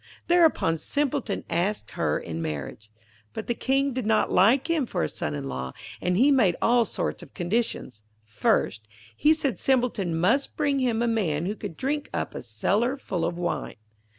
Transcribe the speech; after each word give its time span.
Thereupon 0.25 0.79
Simpleton 0.79 1.43
asked 1.47 1.91
her 1.91 2.17
in 2.19 2.41
marriage. 2.41 2.89
But 3.33 3.45
the 3.45 3.53
King 3.53 3.93
did 3.93 4.07
not 4.07 4.31
like 4.31 4.67
him 4.67 4.87
for 4.87 5.03
a 5.03 5.07
son 5.07 5.35
in 5.35 5.47
law, 5.47 5.73
and 6.01 6.17
he 6.17 6.31
made 6.31 6.55
all 6.59 6.85
sorts 6.85 7.21
of 7.21 7.35
conditions. 7.35 8.01
First, 8.23 8.87
he 9.15 9.31
said 9.31 9.59
Simpleton 9.59 10.15
must 10.19 10.57
bring 10.57 10.79
him 10.79 11.03
a 11.03 11.07
man 11.07 11.45
who 11.45 11.55
could 11.55 11.77
drink 11.77 12.09
up 12.15 12.33
a 12.33 12.41
cellar 12.41 12.97
full 12.97 13.23
of 13.23 13.37
wine. 13.37 13.75